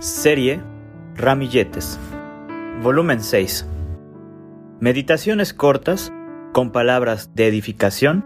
Serie 0.00 0.62
Ramilletes. 1.14 2.00
Volumen 2.82 3.20
6. 3.20 3.68
Meditaciones 4.80 5.52
cortas 5.52 6.10
con 6.54 6.72
palabras 6.72 7.34
de 7.34 7.46
edificación, 7.46 8.24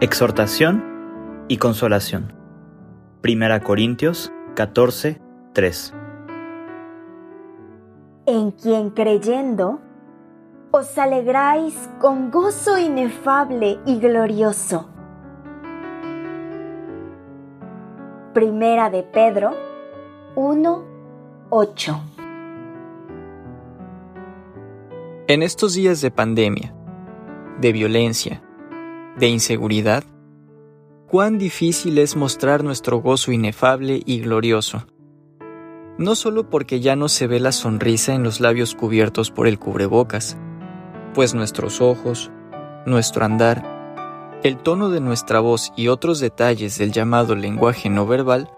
exhortación 0.00 0.84
y 1.48 1.56
consolación. 1.56 2.32
Primera 3.20 3.64
Corintios 3.64 4.32
14, 4.54 5.20
3. 5.54 5.94
En 8.26 8.52
quien 8.52 8.90
creyendo 8.90 9.80
os 10.70 10.96
alegráis 10.98 11.90
con 11.98 12.30
gozo 12.30 12.78
inefable 12.78 13.80
y 13.86 13.98
glorioso. 13.98 14.88
Primera 18.34 18.88
de 18.88 19.02
Pedro 19.02 19.56
1, 20.36 20.97
8. 21.50 22.00
En 25.28 25.42
estos 25.42 25.72
días 25.72 26.02
de 26.02 26.10
pandemia, 26.10 26.74
de 27.58 27.72
violencia, 27.72 28.42
de 29.18 29.28
inseguridad, 29.28 30.04
cuán 31.06 31.38
difícil 31.38 31.96
es 31.96 32.16
mostrar 32.16 32.62
nuestro 32.62 32.98
gozo 33.00 33.32
inefable 33.32 34.02
y 34.04 34.20
glorioso. 34.20 34.86
No 35.96 36.16
solo 36.16 36.50
porque 36.50 36.80
ya 36.80 36.96
no 36.96 37.08
se 37.08 37.26
ve 37.26 37.40
la 37.40 37.52
sonrisa 37.52 38.12
en 38.12 38.24
los 38.24 38.40
labios 38.40 38.74
cubiertos 38.74 39.30
por 39.30 39.46
el 39.46 39.58
cubrebocas, 39.58 40.36
pues 41.14 41.32
nuestros 41.32 41.80
ojos, 41.80 42.30
nuestro 42.84 43.24
andar, 43.24 44.38
el 44.42 44.58
tono 44.58 44.90
de 44.90 45.00
nuestra 45.00 45.40
voz 45.40 45.72
y 45.76 45.88
otros 45.88 46.20
detalles 46.20 46.76
del 46.76 46.92
llamado 46.92 47.34
lenguaje 47.34 47.88
no 47.88 48.06
verbal 48.06 48.50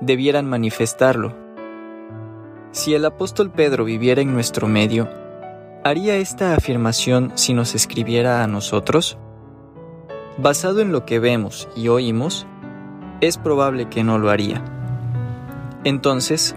debieran 0.00 0.48
manifestarlo 0.48 1.47
si 2.72 2.94
el 2.94 3.04
apóstol 3.04 3.50
Pedro 3.50 3.84
viviera 3.84 4.20
en 4.20 4.32
nuestro 4.32 4.68
medio, 4.68 5.08
¿haría 5.84 6.16
esta 6.16 6.54
afirmación 6.54 7.32
si 7.34 7.54
nos 7.54 7.74
escribiera 7.74 8.42
a 8.42 8.46
nosotros? 8.46 9.18
Basado 10.36 10.80
en 10.80 10.92
lo 10.92 11.04
que 11.06 11.18
vemos 11.18 11.68
y 11.74 11.88
oímos, 11.88 12.46
es 13.20 13.38
probable 13.38 13.88
que 13.88 14.04
no 14.04 14.18
lo 14.18 14.30
haría. 14.30 14.62
Entonces, 15.84 16.54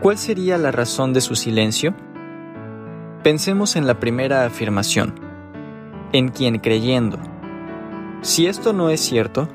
¿cuál 0.00 0.16
sería 0.16 0.56
la 0.56 0.72
razón 0.72 1.12
de 1.12 1.20
su 1.20 1.36
silencio? 1.36 1.94
Pensemos 3.22 3.76
en 3.76 3.86
la 3.86 4.00
primera 4.00 4.46
afirmación, 4.46 5.14
en 6.12 6.30
quien 6.30 6.58
creyendo. 6.58 7.18
Si 8.22 8.46
esto 8.46 8.72
no 8.72 8.90
es 8.90 9.00
cierto, 9.00 9.48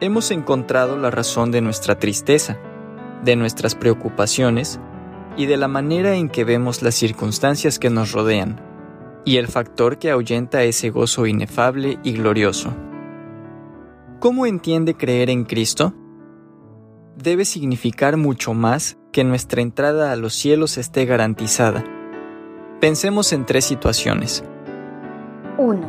hemos 0.00 0.30
encontrado 0.30 0.98
la 0.98 1.10
razón 1.10 1.52
de 1.52 1.60
nuestra 1.60 1.98
tristeza 1.98 2.58
de 3.24 3.36
nuestras 3.36 3.74
preocupaciones 3.74 4.80
y 5.36 5.46
de 5.46 5.56
la 5.56 5.68
manera 5.68 6.16
en 6.16 6.28
que 6.28 6.44
vemos 6.44 6.82
las 6.82 6.94
circunstancias 6.94 7.78
que 7.78 7.90
nos 7.90 8.12
rodean, 8.12 8.60
y 9.24 9.36
el 9.36 9.48
factor 9.48 9.98
que 9.98 10.10
ahuyenta 10.10 10.62
ese 10.62 10.90
gozo 10.90 11.26
inefable 11.26 11.98
y 12.02 12.12
glorioso. 12.12 12.74
¿Cómo 14.18 14.46
entiende 14.46 14.94
creer 14.94 15.30
en 15.30 15.44
Cristo? 15.44 15.94
Debe 17.16 17.44
significar 17.44 18.16
mucho 18.16 18.54
más 18.54 18.98
que 19.12 19.24
nuestra 19.24 19.62
entrada 19.62 20.12
a 20.12 20.16
los 20.16 20.34
cielos 20.34 20.78
esté 20.78 21.04
garantizada. 21.06 21.84
Pensemos 22.80 23.32
en 23.32 23.46
tres 23.46 23.64
situaciones. 23.64 24.44
1. 25.58 25.88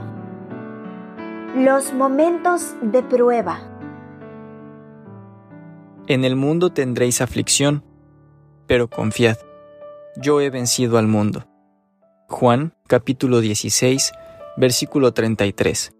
Los 1.57 1.93
momentos 1.93 2.75
de 2.81 3.03
prueba. 3.03 3.70
En 6.11 6.25
el 6.25 6.35
mundo 6.35 6.73
tendréis 6.73 7.21
aflicción, 7.21 7.85
pero 8.67 8.89
confiad, 8.89 9.37
yo 10.17 10.41
he 10.41 10.49
vencido 10.49 10.97
al 10.97 11.07
mundo. 11.07 11.45
Juan 12.27 12.73
capítulo 12.85 13.39
16, 13.39 14.11
versículo 14.57 15.13
33. 15.13 15.93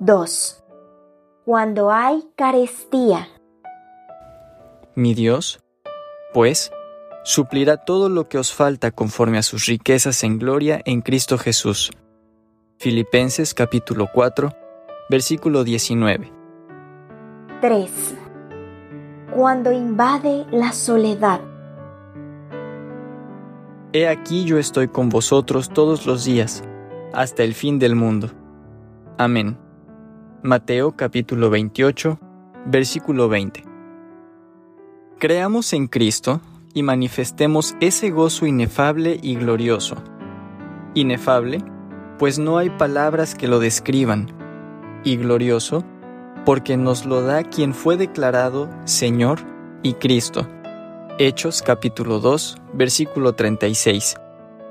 2. 0.00 0.64
Cuando 1.44 1.92
hay 1.92 2.24
carestía. 2.34 3.28
Mi 4.96 5.14
Dios, 5.14 5.60
pues, 6.34 6.72
suplirá 7.22 7.76
todo 7.76 8.08
lo 8.08 8.28
que 8.28 8.38
os 8.38 8.52
falta 8.52 8.90
conforme 8.90 9.38
a 9.38 9.44
sus 9.44 9.66
riquezas 9.66 10.24
en 10.24 10.40
gloria 10.40 10.82
en 10.84 11.02
Cristo 11.02 11.38
Jesús. 11.38 11.92
Filipenses 12.78 13.54
capítulo 13.54 14.08
4, 14.12 14.50
versículo 15.08 15.62
19. 15.62 16.32
3 17.60 18.27
cuando 19.34 19.72
invade 19.72 20.46
la 20.50 20.72
soledad. 20.72 21.40
He 23.92 24.06
aquí 24.06 24.44
yo 24.44 24.58
estoy 24.58 24.88
con 24.88 25.08
vosotros 25.08 25.70
todos 25.70 26.06
los 26.06 26.24
días, 26.24 26.62
hasta 27.12 27.42
el 27.42 27.54
fin 27.54 27.78
del 27.78 27.94
mundo. 27.94 28.30
Amén. 29.16 29.58
Mateo 30.42 30.94
capítulo 30.96 31.50
28, 31.50 32.18
versículo 32.66 33.28
20. 33.28 33.64
Creamos 35.18 35.72
en 35.72 35.88
Cristo 35.88 36.40
y 36.74 36.82
manifestemos 36.82 37.74
ese 37.80 38.10
gozo 38.10 38.46
inefable 38.46 39.18
y 39.20 39.34
glorioso. 39.34 39.96
Inefable, 40.94 41.64
pues 42.18 42.38
no 42.38 42.58
hay 42.58 42.70
palabras 42.70 43.34
que 43.34 43.48
lo 43.48 43.58
describan, 43.58 44.26
y 45.02 45.16
glorioso, 45.16 45.84
porque 46.44 46.76
nos 46.76 47.04
lo 47.04 47.22
da 47.22 47.44
quien 47.44 47.74
fue 47.74 47.96
declarado 47.96 48.68
Señor 48.84 49.40
y 49.82 49.94
Cristo. 49.94 50.48
Hechos 51.18 51.62
capítulo 51.62 52.20
2, 52.20 52.56
versículo 52.74 53.34
36. 53.34 54.16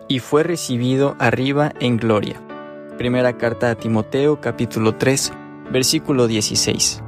Y 0.08 0.20
fue 0.20 0.44
recibido 0.44 1.16
arriba 1.20 1.74
en 1.80 1.98
gloria. 1.98 2.42
Primera 2.98 3.38
carta 3.38 3.70
a 3.70 3.76
Timoteo 3.76 4.40
capítulo 4.42 4.96
3, 4.96 5.34
versículo 5.72 6.28
16. 6.28 7.04